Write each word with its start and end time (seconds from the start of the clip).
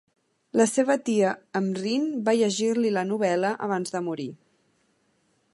La 0.61 0.65
seva 0.69 0.95
tia 1.09 1.33
Emrine 1.59 2.23
va 2.29 2.35
llegir-li 2.39 2.95
la 2.97 3.07
novel·la 3.13 3.55
abans 3.69 3.97
de 3.97 4.03
morir. 4.11 4.29